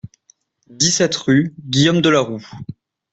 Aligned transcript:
dix-sept 0.71 1.13
rue 1.15 1.53
Guillaume 1.59 2.01
de 2.01 2.09
la 2.09 2.21
Roue 2.21 2.47